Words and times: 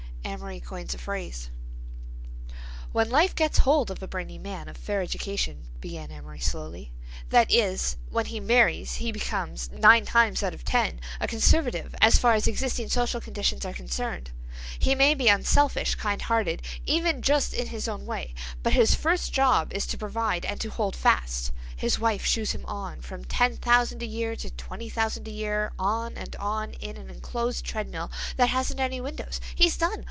AMORY 0.23 0.59
COINS 0.61 0.93
A 0.93 0.97
PHRASE 0.97 1.49
"When 2.93 3.09
life 3.09 3.35
gets 3.35 3.59
hold 3.59 3.89
of 3.91 4.01
a 4.01 4.07
brainy 4.07 4.37
man 4.37 4.69
of 4.69 4.77
fair 4.77 5.01
education," 5.01 5.67
began 5.81 6.09
Amory 6.11 6.39
slowly, 6.39 6.93
"that 7.31 7.51
is, 7.51 7.97
when 8.09 8.27
he 8.27 8.39
marries 8.39 8.95
he 8.95 9.11
becomes, 9.11 9.69
nine 9.71 10.05
times 10.05 10.41
out 10.41 10.53
of 10.53 10.63
ten, 10.63 11.01
a 11.19 11.27
conservative 11.27 11.93
as 11.99 12.17
far 12.19 12.33
as 12.33 12.47
existing 12.47 12.87
social 12.89 13.19
conditions 13.19 13.65
are 13.65 13.73
concerned. 13.73 14.29
He 14.79 14.95
may 14.95 15.15
be 15.15 15.27
unselfish, 15.27 15.95
kind 15.95 16.21
hearted, 16.21 16.61
even 16.85 17.21
just 17.23 17.53
in 17.53 17.67
his 17.67 17.87
own 17.87 18.05
way, 18.05 18.33
but 18.63 18.73
his 18.73 18.95
first 18.95 19.33
job 19.33 19.73
is 19.73 19.85
to 19.87 19.97
provide 19.97 20.45
and 20.45 20.61
to 20.61 20.69
hold 20.69 20.95
fast. 20.95 21.51
His 21.75 21.97
wife 21.99 22.25
shoos 22.25 22.51
him 22.53 22.65
on, 22.67 23.01
from 23.01 23.25
ten 23.25 23.57
thousand 23.57 24.01
a 24.03 24.07
year 24.07 24.35
to 24.37 24.49
twenty 24.51 24.87
thousand 24.89 25.27
a 25.27 25.31
year, 25.31 25.73
on 25.79 26.15
and 26.15 26.35
on, 26.37 26.73
in 26.75 26.95
an 26.95 27.09
enclosed 27.09 27.65
treadmill 27.65 28.11
that 28.37 28.49
hasn't 28.49 28.79
any 28.79 29.01
windows. 29.01 29.41
He's 29.55 29.75
done! 29.77 29.97